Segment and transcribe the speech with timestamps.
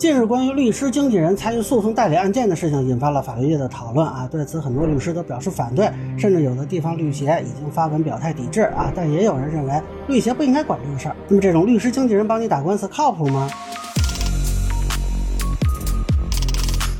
[0.00, 4.26] 近日，关于律师经纪人参与诉讼代理案件的事情引发了法律界的讨论啊。
[4.32, 8.90] 对此，很多律师都表示反对，甚至有的地方律协已经发文表态抵制啊。
[8.96, 9.78] 但也有人认为
[10.08, 11.16] 律协不应该管这个事儿。
[11.28, 13.46] 那么，这种律师经纪人帮你打官司靠谱吗？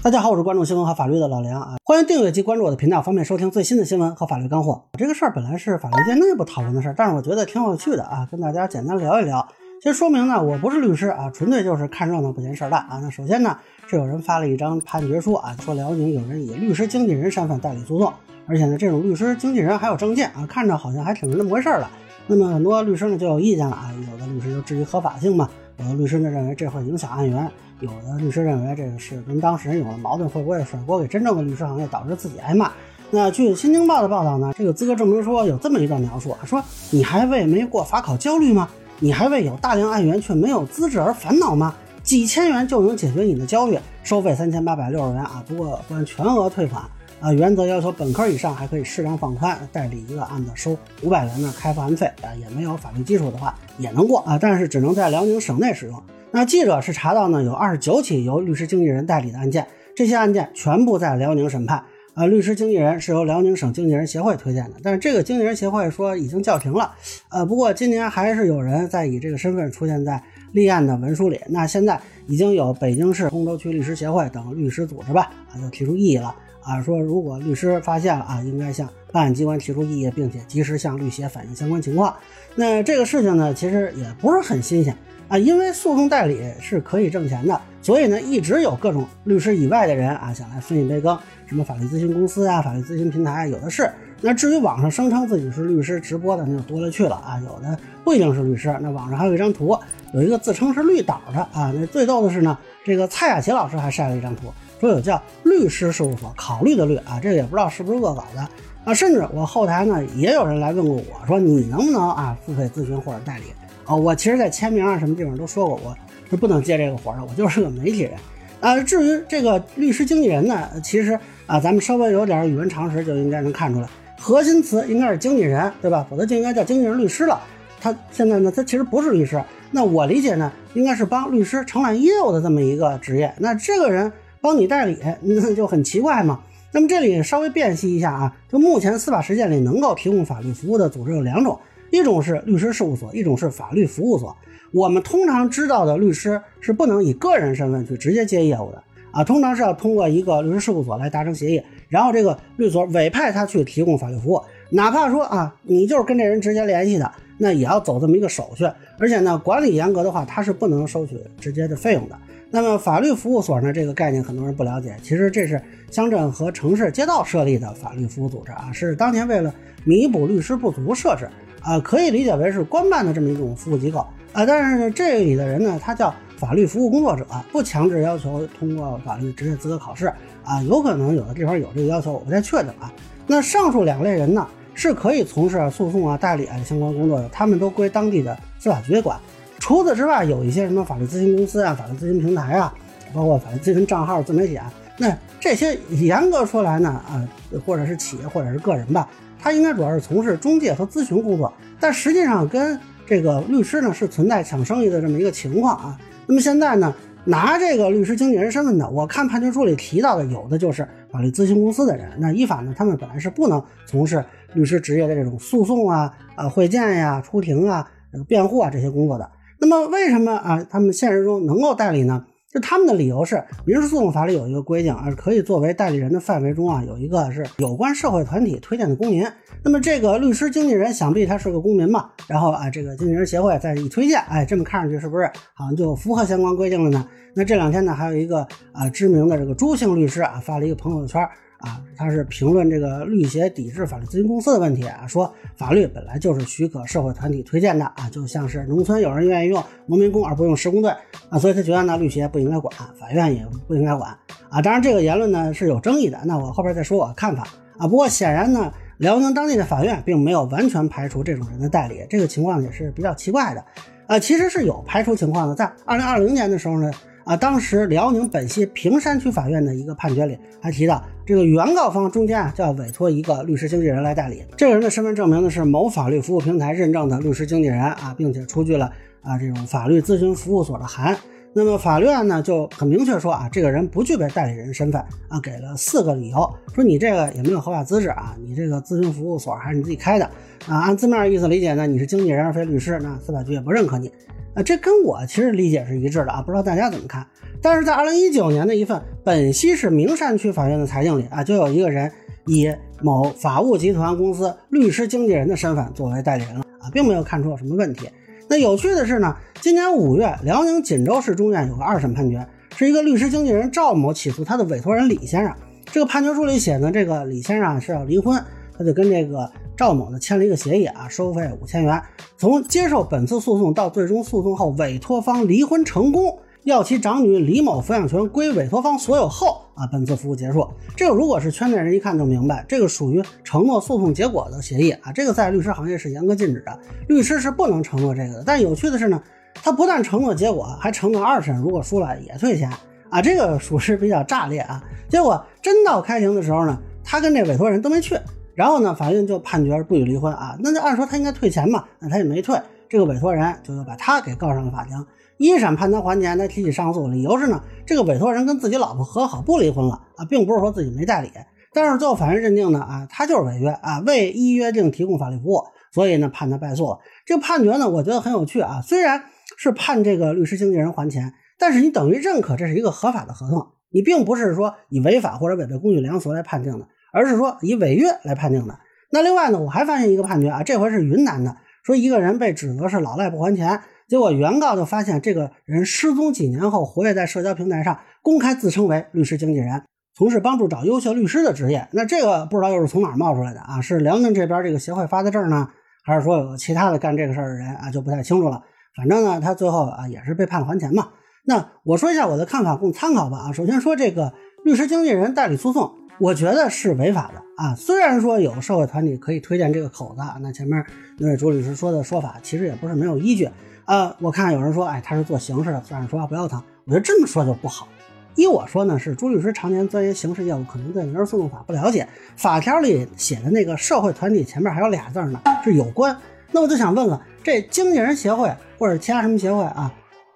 [0.03, 4.79] 大家好，我是关注新闻和法律的老梁啊，欢迎订阅及关注我的频道，方便收听最新的新闻和法律干货。
[4.99, 9.49] 这个事儿本来是法律界内部讨论的事儿，但是我觉得挺有趣的啊，跟大家简单聊一聊。
[9.83, 13.01] 先说明呢，我不是律师啊，纯粹就是看热闹不嫌事儿大啊。
[13.03, 13.57] 那首先呢，
[13.87, 18.13] 是有人发了一张判决书啊，说辽宁有人以律师经纪人身份代理诉讼，
[18.47, 21.89] 而且呢，这种律师经纪人还有证件啊，看着好像还挺那么回事儿的。
[22.27, 25.49] 那么很多律师呢就有意见了啊，有的律师就质疑合法性嘛，
[25.79, 32.71] 有的律师呢认为这会影响案源，有的律师认为这个是跟当事人有了矛盾，会不会甩锅给真正的律师行业，导致自己挨骂？
[33.11, 38.69] 那据《新京报》的报道呢，这个资格证明书有这么一段描述啊，说你还为没过法考焦虑吗？
[39.03, 41.75] 你还为有大量案源却没有资质而烦恼吗？
[42.03, 45.43] 几千元就能解决你的焦虑，收费三千八百六十元啊！
[45.49, 46.83] 不过不按全额退款
[47.19, 56.03] 啊，原则要求本科以上还可以适当放宽，代理一个案子收五百元的开付案费啊，也没有法律基础的话也能过啊，但是只能在辽宁省内使用。
[56.31, 61.83] 那记者是查到呢，有二十九起由律师经纪人代理的案件，这些案件全部在辽宁审判。
[62.15, 66.93] 啊，律师经纪人是由辽宁省经纪人协会推荐的，但是这个经纪人协会说已经叫停了。
[67.31, 71.41] 呃，不过今年还是有人在以这个身份出现在立案的文书里。
[71.49, 76.35] 那现在已经有北京市通州区律师协会等律师组织吧，啊，就提出异议了。
[76.63, 82.15] 啊，说如果律师发现了啊，应该向办案机关提出异议，并且及时向律协反映相关情况。
[82.55, 84.95] 那这个事情呢，其实也不是很新鲜
[85.31, 87.59] 啊，因为诉讼代理是可以挣钱的。
[87.81, 93.91] 所以呢，一直有各种律师以外的人啊，想来分一杯羹，什么法律咨询公司啊、法律咨询平台有的是。
[94.21, 97.41] 那至于网上声称自己是律师直播的，那就多了去了啊。
[97.47, 98.77] 有的不一定是律师。
[98.83, 99.75] 那网上还有一张图，
[100.13, 101.73] 有一个自称是绿岛的啊。
[101.75, 108.47] 那最逗的是呢，这个蔡雅琪老师还晒了一张图，说有叫律师事务所考虑的律啊，这个也不知道是不是恶搞的
[108.85, 108.93] 啊。
[108.93, 113.45] 甚至我后台呢，也有人来问过我说，你能不能啊付费咨询或者代理
[113.85, 113.95] 啊？
[113.95, 115.97] 我其实，在签名啊什么地方都说过我。
[116.31, 118.13] 是不能接这个活的，我就是个媒体人，
[118.61, 126.07] 啊，至于这个律师经纪人呢，其实啊，咱们稍微有点语文常识就应该能看出来，核心词应该是经纪人，对吧？
[126.09, 127.41] 否则就应该叫经纪人律师了。
[127.81, 129.43] 他现在呢，他其实不是律师，
[129.73, 133.35] 那我理解呢，应该是帮律师承揽业务的这么一个职业。
[133.39, 136.39] 那这个人帮你代理，那就很奇怪嘛。
[136.71, 141.59] 那么这里稍微辨析一下啊，就目前司法实践里能够提供法律服务的组织有两种，
[141.91, 144.37] 一种是律师事务所，一种是法律服务所。
[144.73, 154.41] 我们通常知道的律师是不能以个人身份去直接接业务的啊，通常是要通过一个律师事务所来达成协议，然后这个律所委派他去提供法律服务，
[154.71, 158.65] 哪怕说啊，你就是跟这人直接联系的，那也要走这么一个手续，
[159.01, 162.17] 而且呢，管理严格的话，他是不能收取直接的费用的。
[162.53, 169.53] 那么法律服务所呢，这个概念很多人不了解，其实这是乡镇和城市街道设立的法律服务组织啊，是当年为了
[169.85, 171.29] 弥补律师不足设置
[171.63, 174.07] 啊，可以理解为是官办的这么一种服务机构。
[174.33, 180.07] 啊，但是这里的人呢，他叫法律服务工作者，不强制要求通过法律职业资格考试
[180.45, 182.93] 啊，有可能有的地方有这个要求，我不太确定啊。
[183.27, 189.19] 那上述两类人呢，是可以从事诉讼啊、代理啊相关工作的，他们都归当地的司法局管。
[189.59, 192.73] 除此之外，有一些什么法律咨询公司啊、法律咨询平台啊，
[193.13, 197.29] 包括法律咨询账号、自媒体啊，那这些严格说来呢，啊，
[197.67, 199.09] 或者是企业或者是个人吧，
[199.43, 205.99] 他应该主要是从事中介和咨询工作，但实际上跟这个律师呢是存在抢生意的这么一个情况啊。
[206.27, 212.09] 那么现在呢，拿这个律师经纪人身份的，我看判决书里提到的有的就是法律咨询公司的人。
[212.19, 217.85] 那依法呢，他们本来是不能从事律师职业的这种诉讼啊、啊会见呀、出庭啊、
[218.29, 219.29] 辩护啊这些工作的。
[219.59, 222.25] 那么为什么啊他们现实中能够代理呢？
[222.53, 229.25] 就他们的理由是，民事诉讼法里有一个规定啊，可以作为代理人的范围中啊，有一个是有关社会团体推荐的公民。
[229.63, 237.07] 那么这个律师经纪人想必他是个公民嘛，然后啊，这个经纪人协会再一推荐，哎，这么看上去是不是好像就符合相关规定了呢？
[237.35, 241.25] 那这两天呢，还有一个啊知名的这个朱姓律师啊发了一个朋友圈。
[241.61, 250.91] 啊，他是评论这个律协抵制法律咨询公司的问题啊，说法律本来就是许可社会团体推荐的啊，就像是农村有人愿意用农民工而不用施工队
[251.29, 254.11] 啊，所以他觉得呢，律协不应该管，法院也不应该管
[254.49, 254.63] 啊。
[254.63, 257.47] 当然，这个言论呢是有争议的，那我后边再说我的看法
[257.77, 257.87] 啊。
[257.87, 263.65] 不过显然呢，辽宁当地的法院并没有完全排除这种人的代理，这个情况也是比较奇怪的
[264.07, 264.19] 啊。
[264.19, 266.91] 其实是有排除情况的，在二零二零年的时候呢。
[267.31, 278.91] 啊，当时辽宁本溪平山区法院的一个判决里还提到，这个原告方中间啊就要委托一个律师经纪人来代理，这个人的身份证明呢是某法律服务平台认证的律师经纪人啊，并且出具了
[279.23, 281.17] 啊这种法律咨询服务所的函。
[281.53, 290.25] 那么法律案呢就很明确说啊，这个人不具备代理人身份啊，给了四个理由，说你这个也没有合法资质啊，你这个咨询服务所还是你自己开的
[290.69, 294.09] 啊，按字面意思理解呢，你是经纪人而非律师，那司法局也不认可你。
[294.55, 297.27] 啊，这跟我其实理解是一致的啊，不知道大家怎么看？
[297.61, 302.11] 但是在二零一九年的一份本溪市名山区法院的裁定里啊，就有一个人
[302.47, 308.09] 以某法务集团公司律师经纪人的身份作为代理人了啊，并没有看出有什么问题。
[308.51, 312.45] 那有趣的是呢，今年五月，辽宁锦州市中院有个二审判决，
[312.77, 315.55] 是一个律师经纪人赵某起诉他的委托人李先生。
[315.87, 318.43] 这个判决书里写呢，这个李先生是要离婚，
[318.77, 322.03] 他就跟这个赵某呢签了一个协议啊，收费五千元，
[322.37, 326.37] 从接受本次诉讼到最终诉讼后委托方离婚成功。
[326.65, 330.69] 要其长女李某抚养权归委托方所有后啊，本次服务结束。
[330.95, 336.79] 这个如果是圈内人一看就明白，这个属于承诺诉讼结果的协议啊，这个在律师行业是严格禁止的，
[337.09, 338.45] 律师是不能承诺这个的。
[338.45, 339.23] 但有趣的是呢，
[339.55, 342.71] 他不但承诺结果，还承诺二审如果输了也退钱
[343.09, 344.83] 啊，这个属实比较 炸裂啊。
[345.09, 348.19] 结果真到开庭的时候呢，他跟这委托人都没去，
[348.55, 352.61] 然后呢，法院就判决不予离婚啊，那就按说他应该退钱嘛，那他也没退，
[352.91, 355.07] 这个委托人就又把他给告上了法庭。
[355.39, 361.31] 一审判他还钱，他提起上诉，理由是呢，这个委托人跟自己老婆和好不离婚了啊，并不是说自己没代理。
[361.73, 365.63] 但是最后法院认定呢，啊，他就是违约啊，未依约定提供法律服务，
[365.95, 366.99] 所以呢判他败诉了。
[367.25, 369.23] 这个判决呢，我觉得很有趣啊，虽然
[369.57, 378.79] 是判这个律师经纪人还钱，但是你等于认可这是一个合法的合同，你并不是说以违法或者违背公序良俗来判定的，而是说以违约来判定的。
[379.13, 383.81] 那另外呢，我还发现一个判决啊，这回是云南的，说一个人被指责是老赖不还钱。
[384.09, 389.85] 结果原告就发现这个人失踪几年后，活跃在社交平台上，公开自称为律师经纪人，
[390.17, 391.87] 从事帮助找优秀律师的职业。
[391.93, 393.81] 那这个不知道又是从哪冒出来的啊？
[393.81, 395.69] 是辽宁这边这个协会发的证呢，
[396.05, 397.89] 还是说有其他的干这个事儿的人啊？
[397.91, 398.61] 就不太清楚了。
[398.97, 401.11] 反正呢，他最后啊也是被判还钱嘛。
[401.45, 403.53] 那我说一下我的看法，供参考吧啊。
[403.53, 404.35] 首先说这个
[404.65, 407.75] 律师经纪人代理诉讼，我觉得是违法的啊。
[407.75, 410.85] 虽然说有社会团体可以推荐这个口子，那前面
[411.17, 413.49] 那位朱律师说的说法其实也不是没有依据。
[413.87, 416.63] 呃，我看有人说，哎，他是做刑事的，算是说话不腰疼。
[416.85, 417.89] 我觉得这么说就不好。
[418.37, 422.07] 依我说呢，是朱律师常年钻研刑事业务，可能对民事诉讼法不了解。
[422.37, 426.15] 法条里写的那个社会团体前面还有俩字呢，是有关。
[426.53, 429.91] 那我就想问了，这经纪人协会或者其他什么协会啊，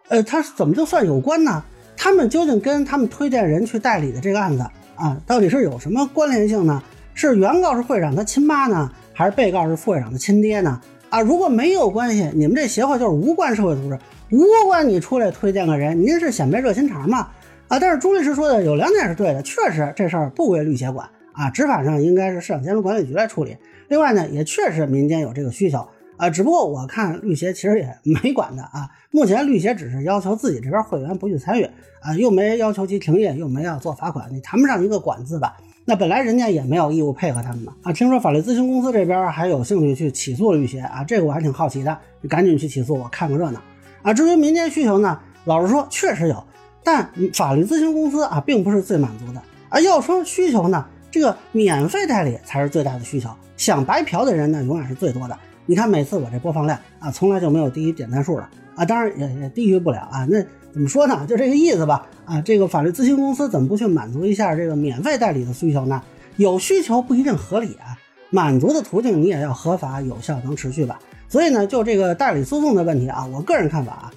[0.08, 1.62] 呃，他怎么就算有关呢？
[1.96, 4.64] 他们究竟跟他们推荐人去代理的这个案子
[4.96, 6.82] 啊，到底是有什么关联性呢？
[7.14, 10.80] 是原告是会长他亲妈呢，还是被告是副会长的亲爹呢？
[11.10, 13.98] 啊，如果没有关系，你们这协会就是无关社会组织，
[14.30, 17.28] 无关你出来推荐个人，您是显摆热心肠吗？
[17.68, 23.56] 啊，但是朱律师说的有两点是对的，确实这事儿不归律协管啊，执法上应该是市场监督管理局来处理。
[23.86, 25.86] 另外呢，也确实民间有这个需求
[26.16, 31.64] 啊，只不过我看律协其实也没管的啊，目前律协只是要求自己这边会员不去参与
[32.00, 35.56] 啊，又没要求其停业，又没要做罚款，你谈不上一个管字吧。
[35.86, 37.92] 那本来人家也没有义务配合他们嘛啊！
[37.92, 43.60] 听说法律咨询公司这边还有兴趣去起诉律协啊，这个我还挺好奇的，你赶紧去起诉，我看个热闹
[44.02, 44.14] 啊！
[44.14, 46.42] 至于民间需求呢，老实说确实有，
[46.82, 49.78] 但法律咨询公司啊并不是最满足的啊。
[49.80, 53.28] 要说需求呢，这个免费代理才是最大的需求，
[53.58, 55.38] 想白嫖的人呢永远是最多的。
[55.66, 60.26] 你看每次我这播放量啊，从来就没有低于点赞数的啊，当然也也低于不了啊。
[60.28, 61.26] 那怎么说呢？
[61.26, 62.06] 就这个意思吧。
[62.24, 66.02] 啊，这个法律咨询公司怎么不去满足一下这个免费代理的需求呢？
[66.36, 67.96] 有需求不一定合理啊，
[68.30, 70.98] 满足的途径你也要合法、有效、能持续吧。
[71.28, 74.10] 所以呢，就这个代理诉讼的问题啊，我个人看法啊，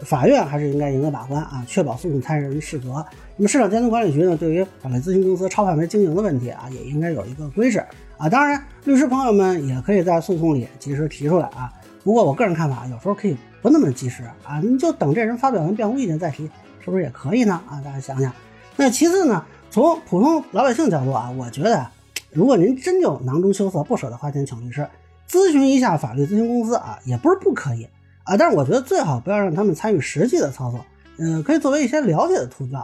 [0.00, 3.04] 法院还是应该严格把关啊，确保诉讼参与人适格。
[3.36, 7.82] 那么市场监督管理局呢，对于法律咨询公司超范围经营的问题啊，也应该有一个规制
[8.18, 8.28] 啊。
[8.28, 11.72] 当然，律师朋友们也可以在诉讼里及时提出来啊。
[12.02, 13.36] 不过我个人看法，有时候可以。
[13.62, 16.44] 不那么及时啊，你就等这人发表完辩护意见再提，
[16.84, 17.58] 是不是也可以呢？
[17.66, 18.30] 啊，大家想想。
[18.76, 21.88] 那其次呢，从普通老百姓角度啊，我觉得，
[22.30, 24.86] 如果您真就囊中羞涩，不舍得花钱请律师，
[25.26, 27.88] 咨询一下法律咨询公司啊，也不是不可以
[28.24, 28.36] 啊。
[28.36, 30.84] 但是我觉得最好不要让他们参与实际的操作，
[31.16, 32.78] 嗯，可以作为一些了解的途径。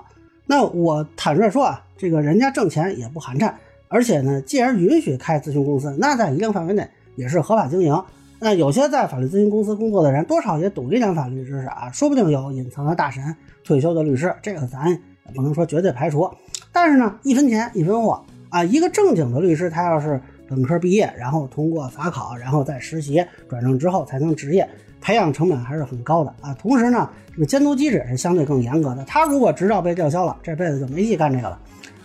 [0.46, 3.52] 那我坦率说啊，这个人家挣钱也不寒碜，
[3.92, 8.00] 而且呢，既然允许开咨询公司，那在一定范围内也是合法经营。
[8.38, 14.98] 那有些在法律咨询公司工作的人，多少也懂一点法律知识啊，说不定有隐藏的大神、退休的律师，这个咱也
[15.34, 16.30] 不能说绝对排除。
[16.70, 24.66] 但是呢，一分钱一分货啊，一个正经的律师，他要是本科毕业，然后通过法考，然后再实习转正之后才能执业，
[25.00, 26.54] 培养成本还是很高的啊。
[26.54, 29.04] 同时呢，这个监督机制也是相对更严格的。
[29.04, 31.60] 他如果执照被吊销了，这辈子就没戏干这个了。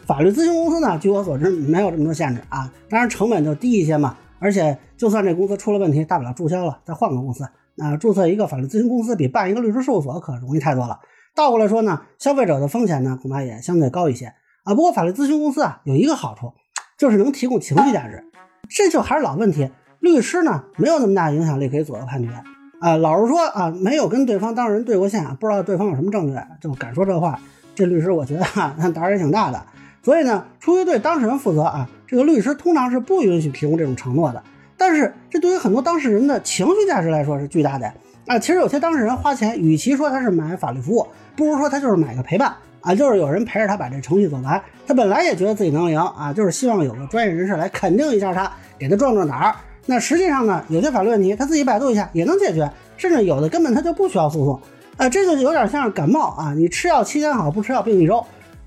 [0.05, 4.15] 法律咨询公司呢，据我所知没有这么多限制啊，当然成本就低一些嘛。
[4.37, 7.47] 而且，就算这公司出了问题，大不了注销了，再换个公司。
[7.75, 10.99] 那注册一个法律咨询公司比办一个律师事务所可容易太多了。
[11.33, 14.33] 倒过来说呢，消费者的风险呢恐怕也相对高一些
[14.63, 14.75] 啊。
[14.75, 16.53] 不过法律咨询公司啊有一个好处，
[16.97, 18.23] 就是能提供情绪价值。
[18.69, 22.29] 这就还是老问题，律师呢没有那么大影响力可以左右判决
[22.81, 22.97] 啊。
[22.97, 27.39] 老实说啊，没有跟对方当事人对过线，不知道对方有什么证据，就敢说这话，
[27.73, 29.65] 这律师我觉得哈，他胆儿也挺大的。
[30.05, 34.43] 所以呢，出于对当事人负责啊，这个律师通常是不允许提供这种承诺的。
[34.77, 37.91] 但是这对于很多当事人的情绪价值来说是巨大的
[38.27, 38.37] 啊！
[38.37, 44.61] 其实有些当事人花钱，与其说他是买法律服务，不如说他就是买个陪伴啊，就是有人陪着他把这程序走完。
[44.85, 49.55] 他本来也觉得自己能赢啊，就是希望有个专业人士来肯定一下他，给他壮壮胆儿。
[49.87, 54.61] 那实际上呢，有些法律问题他自己百度一下也能解决，甚至有的根本他就不需要诉讼
[54.97, 55.09] 啊！
[55.09, 58.23] 这就有点像感冒啊，你吃药七天好，不吃药病一周。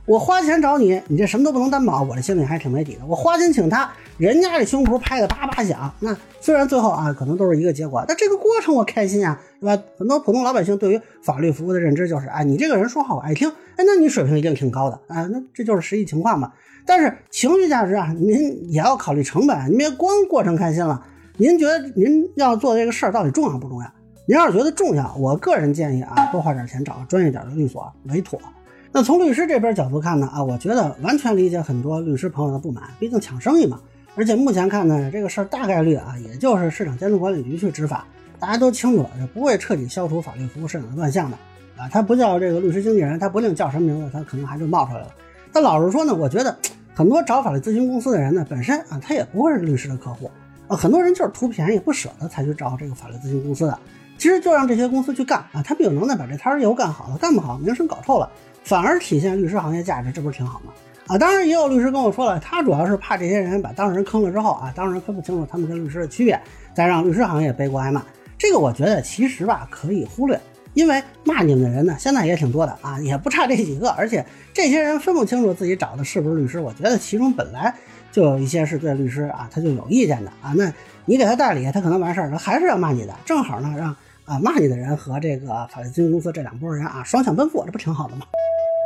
[0.09, 3.01] 我花钱找你，你这什么都不能担保，我这心里还挺没底的。
[3.07, 9.83] 我花钱请他，人家这胸脯拍的叭叭响，那虽然最后啊可能都是一个结果，但这个过程我开心呀，对吧？
[9.99, 16.51] 很多普通老百姓对于法律服务的认知就是，哎，你这个人说话我爱听，哎，那你水平一定挺高的，啊，那这就是实际情况嘛。
[16.87, 21.05] 但是情绪价值啊，您也要考虑成本，您别光过程开心了。
[21.37, 23.93] 您觉得您要做这个事儿到底重要不重要？
[24.27, 28.41] 您要是觉得重要，我个人建议啊，多花点钱找个专业点的律所为妥。
[28.91, 33.79] 那从律师这边角度看呢，啊，我觉得完全理解很多律师朋友的不满，毕竟抢生意嘛。
[34.15, 38.05] 而且目前看呢，这个事儿大概率啊，也就是市场监督管理局去执法。
[38.41, 41.37] 大家都清楚，也不会彻底消除法律服务市场的乱象的
[41.77, 41.89] 啊。
[41.91, 45.09] 他不叫这个律师经纪人，他不定叫什么名字，他可能还就冒出来了。
[45.53, 46.57] 但老实说呢，我觉得
[46.95, 50.31] 很多找法律咨询公司的人呢，本身啊，他也不会是律师的客户
[50.67, 50.77] 啊。
[50.77, 53.79] 很多人就是图便宜，不舍得才去找这个法律咨询公司的。
[54.17, 58.29] 其实就让这些公司去干啊，他们有能耐把这摊儿业务干好了，干不好名声搞臭了。
[58.69, 60.75] 反而体现律师行业价值，这不是挺好吗？
[61.07, 66.39] 啊，当然也有律师跟我说了，他主要是怕这些人把当事人坑了之后啊，当事人分不清楚他们跟律师的区别，
[66.75, 68.03] 再让律师行业背锅挨骂。
[68.37, 70.39] 这个我觉得其实吧可以忽略，
[70.75, 74.23] 因为骂你们的人呢现在也挺多的啊，也不差这几个，而且
[74.53, 77.75] 这些人分不清楚自己找的是不是律师，我觉得其中本来
[78.13, 80.71] 就有一些是对律师啊他就有意见的啊，那
[81.07, 83.97] 你给他代理，他可能完事儿，他还是要骂你的，正好呢让
[84.27, 88.27] 啊骂你的人和这个法律咨询公司这两拨人啊双向奔赴，这不挺好的吗？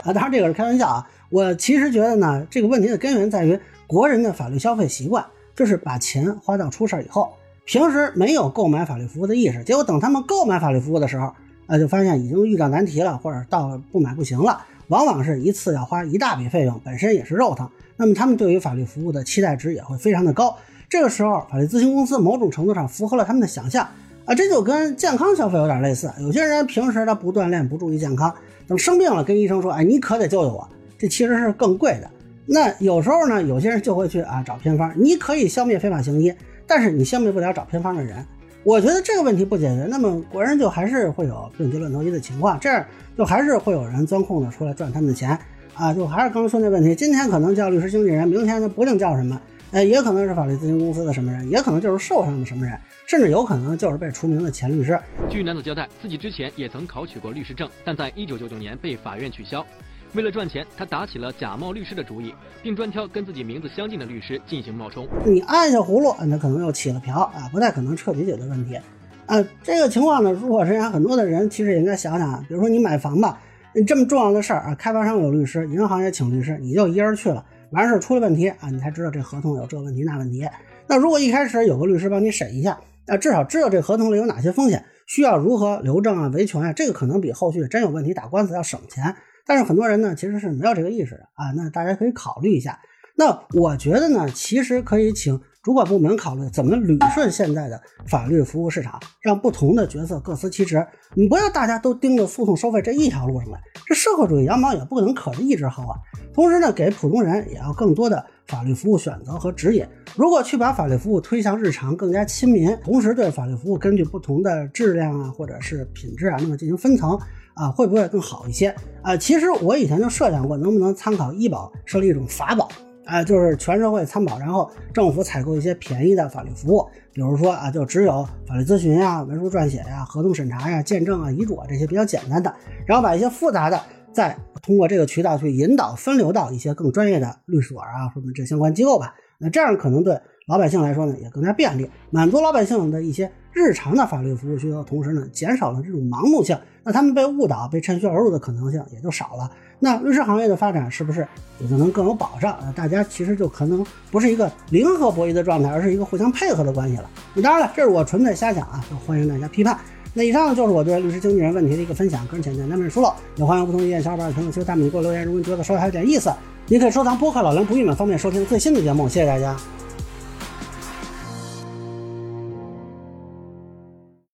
[0.04, 1.08] 啊，当然这个是开玩笑啊。
[1.30, 5.24] 我其实觉得呢，这个问题的根源在于国人的法律消费习惯，
[5.56, 7.32] 就是把钱花到出事以后，
[7.64, 11.32] 平时没有购买法律服务的意识，结果等他们购买法律服务的时候，
[11.66, 17.68] 啊，就发现已经遇到难题了，或者到不买不行了，往往是一次要花一大笔费用，本身也是肉疼。
[17.96, 20.56] 那么他们对于法律服务的期待值也会非常的高。
[20.90, 23.88] 这个时候，法律咨询公司某种程度上符合了他们的想象
[24.26, 26.12] 啊，这就跟健康消费有点类似。
[26.20, 28.34] 有些人平时他不锻炼，不注意健康。
[28.66, 32.10] 等生病了，跟医生说：“哎，你可得救救我。”这其实是更贵的。
[32.46, 34.92] 那有时候呢，有些人就会去啊找偏方。
[34.96, 36.32] 你可以消灭非法行医，
[36.66, 38.24] 但是你消灭不了找偏方的人。
[38.64, 42.84] 我觉得这个问题不解决，那么国人就还是会有病急乱投医的情况，这样
[43.18, 45.36] 就还是会有人钻空子出来赚他们的钱
[45.74, 45.92] 啊。
[45.92, 49.40] 就还是刚刚说那问题，今天可能叫律师经纪人，明天就不定叫什么。
[49.72, 55.00] 哎，也可能是法律咨询公司的什么人，也可能就是社会上的什么人，甚至有可能就是被除名的前律师。
[55.30, 59.64] 据男子交代，自己之前也曾考取过律师证，但在一九九九年被法院取消。
[60.12, 65.08] 为了赚钱，他打起了假冒律师的主意，并专挑跟自己名字相近的律师进行冒充。
[65.24, 68.78] 你按下葫芦，那可能又起了瓢啊，不太可能彻底解决问题。
[69.24, 73.40] 啊，这个情况呢，如果是让很多的人，其实也应该想想啊，比如说你买房吧，
[73.74, 77.42] 你这么重要的事儿啊，开发商有律师，银行也请律师，你就一人去了。
[77.72, 80.48] 完事儿出了问题啊，你才知道这合同有这问题那问题。
[80.86, 89.16] 那如果一开始有个律师帮你审一下，那至少知道这合同里有哪些风险，需要如何留证啊、维权啊，这个可能比后续真有问题打官司要省钱。
[89.46, 92.78] 但是很多人呢其实是没有这个意识的啊，那大家可以考虑一下。
[93.16, 95.40] 那我觉得呢，其实可以请。
[95.62, 100.84] 主管部门考虑怎么捋顺现在的法律服务市场，让不同的角色各司其职。
[101.14, 105.96] 你不要大家都盯着诉讼收费这一条路上来，这社会主义羊毛也不可能可着一只薅啊。
[106.34, 109.86] 同时呢，给普通人也要更多的法律服务选择和指引。
[110.16, 117.18] 如果去把法律服务推向日常，更加亲民，同时对法律服务根据不同的质量啊，或者是品质啊，那么进行分层
[117.54, 119.16] 啊，会不会更好一些啊？
[119.16, 122.68] 其实我以前就设想过，能不能参考医保设立一种法保。
[123.04, 132.54] 啊，就是全社会参保，然后政府采购一些便宜的法律服务，比如说啊，就只有法律咨询呀、文书撰写呀、合同审查呀、见证啊、遗嘱啊这些比较简单的，
[132.86, 133.78] 然后把一些复杂的
[134.12, 139.14] 再通过这个渠道去引导分流到一些更专业的律所啊什么这相关机构吧。
[139.38, 140.16] 那这样可能对
[140.46, 149.50] 老百姓来说呢也更加便利，满足老百姓的一些日常的法律服务需求，同时呢减少了这种盲目性，那他们被误导、被趁虚而入的可能性也就少了。
[149.80, 151.26] 那律师行业的发展是不是
[151.58, 152.56] 也就能更有保障？
[152.74, 157.10] 大家其实就可能不是一个零和博弈的状态，而是一个互相配合的关系了。
[157.34, 159.76] 那当然了，这是我纯粹瞎想啊，欢迎大家批判。
[160.14, 165.24] 那以上就是我对律师经纪人问题的一个分享，个人浅见难免疏漏，也欢迎不同意见小伙伴评论区弹幕给我留言。
[165.24, 166.30] 如果你觉得稍微还有点意思，
[166.68, 169.08] 您可以收藏播客老梁不郁闷，方便收听最新的节目。
[169.08, 169.56] 谢谢大家。